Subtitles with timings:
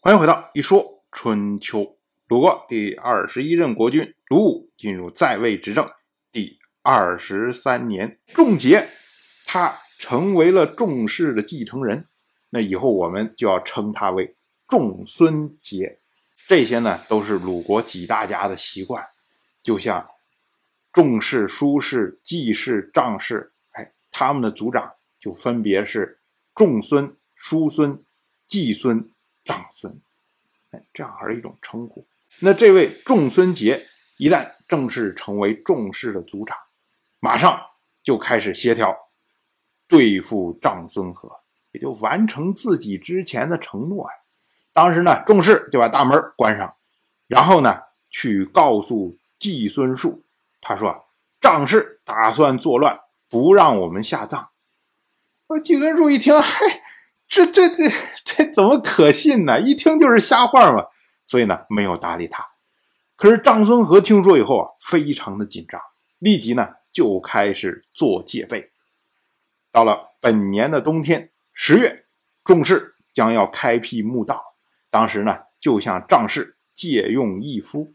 [0.00, 1.98] 欢迎回到一说春秋。
[2.28, 5.90] 鲁国第二十一任国君鲁武进入在位执政
[6.30, 8.88] 第二十三年，仲节
[9.44, 12.06] 他成为了仲氏的继承人。
[12.50, 14.36] 那以后我们就要称他为
[14.68, 15.98] 仲孙节。
[16.46, 19.04] 这些呢，都是鲁国几大家的习惯，
[19.64, 20.08] 就像
[20.92, 26.20] 仲氏、叔氏、季氏、张氏，哎，他们的族长就分别是
[26.54, 28.00] 仲孙、叔孙、
[28.46, 29.10] 季孙。
[29.48, 29.98] 长孙，
[30.72, 32.06] 哎，这样而一种称呼。
[32.40, 33.86] 那这位仲孙杰
[34.18, 36.54] 一旦正式成为仲氏的族长，
[37.18, 37.58] 马上
[38.02, 38.94] 就开始协调
[39.88, 41.40] 对付长孙和，
[41.72, 44.16] 也就完成自己之前的承诺呀。
[44.74, 46.74] 当时呢，仲氏就把大门关上，
[47.26, 50.22] 然后呢，去告诉季孙树，
[50.60, 51.06] 他说
[51.40, 54.50] ：“张氏打算作乱，不让我们下葬。”
[55.48, 56.82] 说季孙树一听，嘿。
[57.28, 57.84] 这这这
[58.24, 59.60] 这怎么可信呢？
[59.60, 60.86] 一听就是瞎话嘛，
[61.26, 62.42] 所以呢没有搭理他。
[63.16, 65.80] 可是张孙和听说以后啊，非常的紧张，
[66.18, 68.70] 立即呢就开始做戒备。
[69.70, 72.06] 到了本年的冬天十月，
[72.44, 74.42] 仲氏将要开辟墓道，
[74.90, 77.94] 当时呢就向张氏借用义夫，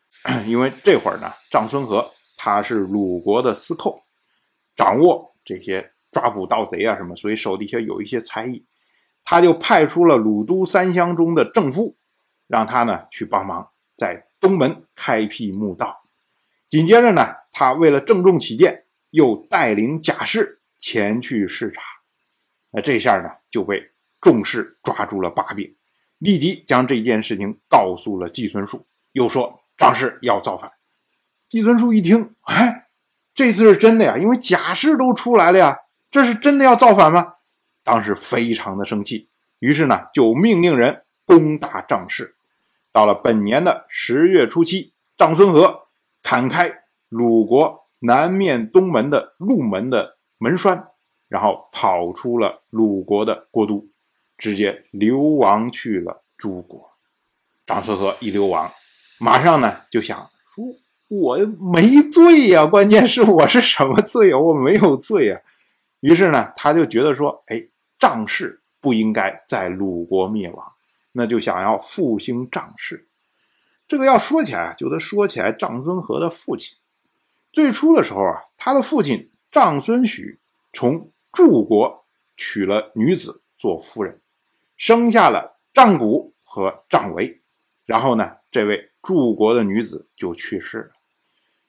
[0.46, 4.04] 因为这会儿呢张孙和他是鲁国的司寇，
[4.76, 8.66] 掌握这些抓捕盗贼啊什么，所以手底下有一些才艺。
[9.24, 11.96] 他就派出了鲁都三乡中的正夫，
[12.46, 16.02] 让他呢去帮忙，在东门开辟墓道。
[16.68, 21.80] 紧接着呢，他为了郑重起见，又带领贾氏前去视察。
[22.70, 25.74] 那这下呢，就被众士抓住了把柄，
[26.18, 30.70] 立即将这件事情告诉了季孙树，又说张氏要造反。
[31.48, 32.88] 季孙树一听，哎，
[33.34, 35.78] 这次是真的呀，因为贾氏都出来了呀，
[36.10, 37.33] 这是真的要造反吗？
[37.84, 42.34] 当时非常的生气，于是呢就命令人攻打张氏。
[42.90, 45.88] 到了本年的十月初七，张孙和
[46.22, 50.88] 砍开鲁国南面东门的鹿门的门栓，
[51.28, 53.86] 然后跑出了鲁国的国都，
[54.38, 56.90] 直接流亡去了诸国。
[57.66, 58.70] 张孙和一流亡，
[59.18, 60.18] 马上呢就想
[60.54, 60.64] 说
[61.08, 61.36] ：“我
[61.72, 64.38] 没罪呀，关键是我是什么罪啊？
[64.38, 65.40] 我没有罪啊。”
[66.00, 67.62] 于是呢他就觉得说：“哎。”
[68.04, 70.72] 张氏不应该在鲁国灭亡，
[71.12, 73.08] 那就想要复兴张氏。
[73.88, 76.76] 这个要说起来，就得说起来张孙和的父亲。
[77.50, 80.38] 最初的时候啊，他的父亲张孙许
[80.74, 82.04] 从祝国
[82.36, 84.20] 娶了女子做夫人，
[84.76, 87.40] 生下了张谷和张维。
[87.86, 90.90] 然后呢，这位祝国的女子就去世了。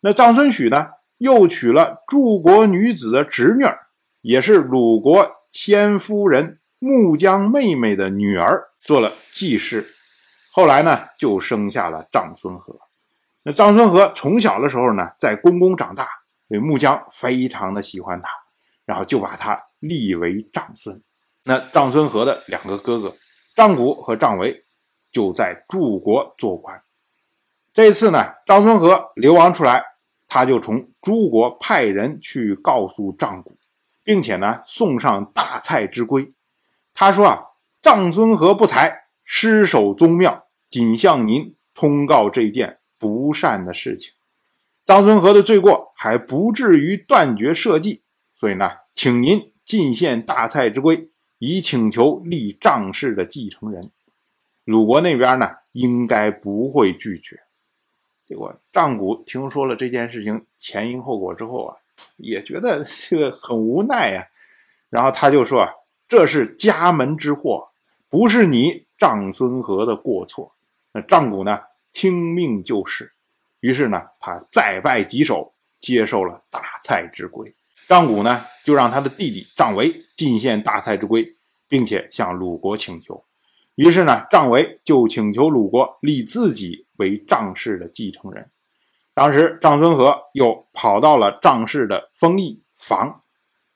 [0.00, 3.64] 那张孙许呢，又娶了祝国女子的侄女，
[4.22, 5.43] 也是鲁国。
[5.54, 9.94] 先夫人穆姜妹妹的女儿做了继室，
[10.50, 12.76] 后来呢就生下了长孙和。
[13.44, 16.08] 那长孙和从小的时候呢在宫宫长大，
[16.48, 18.28] 所以穆姜非常的喜欢他，
[18.84, 21.00] 然后就把他立为长孙。
[21.44, 23.14] 那长孙和的两个哥哥
[23.54, 24.64] 张谷和张维
[25.12, 26.82] 就在柱国做官。
[27.72, 29.84] 这次呢长孙和流亡出来，
[30.26, 33.53] 他就从诸国派人去告诉张谷。
[34.04, 36.32] 并且呢，送上大蔡之规。
[36.92, 37.42] 他说啊，
[37.82, 44.12] 长孙和不才，失守宗庙，仅向您通告这件不善的事情。
[44.84, 48.02] 长孙和的罪过还不至于断绝社稷，
[48.34, 53.90] 所以呢，请您进献大蔡之规，以请求立张氏的继承人。
[54.64, 57.40] 鲁国那边呢，应该不会拒绝。
[58.26, 61.76] 结果张谷听说了这件事情前因后果之后啊。
[62.18, 64.26] 也觉得这个很无奈呀，
[64.90, 65.66] 然后他就说
[66.08, 67.68] ：“这是家门之祸，
[68.08, 70.54] 不是你长孙和的过错。”
[70.92, 71.60] 那丈古呢，
[71.92, 73.12] 听命就是，
[73.60, 77.52] 于是呢，他再拜几首，接受了大蔡之规。
[77.88, 81.36] 丈古呢，就让他的弟弟丈维进献大蔡之规，
[81.68, 83.24] 并且向鲁国请求。
[83.74, 88.48] 于是呢，张维就请求鲁国立自己为丈氏的继承人。
[89.14, 93.22] 当时张孙和又跑到了张氏的封邑房，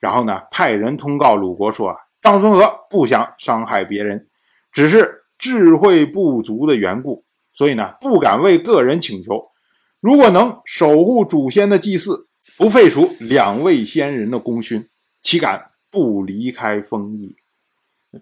[0.01, 4.29] 然后呢，派人通告鲁国说：“啊，张孙和不想伤害别人，
[4.73, 9.53] 只是智慧不足的缘故，所以呢，不敢为个人请求。
[10.01, 14.89] 如果能守护祖先的祭祀，不废除两位先人的功勋，
[15.23, 17.37] 岂敢不离开封邑？”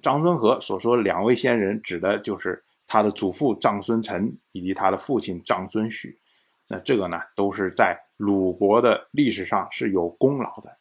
[0.02, 6.18] 张孙和所说两位先人，指的就是他的祖父张孙臣以及他的父亲张孙许。
[6.68, 10.76] 那这个呢，都是在鲁国的历史上是有功劳的。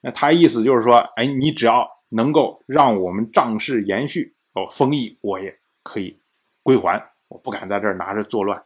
[0.00, 6.18] 那他意思就是说，哎，你只要能够让我们仗势延续，哦，封邑我也可以
[6.62, 8.62] 归还，我不敢在这儿拿着作乱。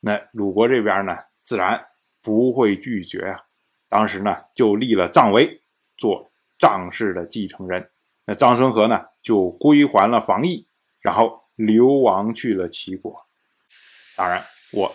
[0.00, 1.86] 那鲁国这边呢，自然
[2.22, 3.40] 不会拒绝啊。
[3.88, 5.60] 当时呢，就立了臧威
[5.96, 7.90] 做臧氏的继承人。
[8.24, 10.66] 那臧孙和呢，就归还了防邑，
[11.00, 13.26] 然后流亡去了齐国。
[14.16, 14.42] 当然，
[14.72, 14.94] 我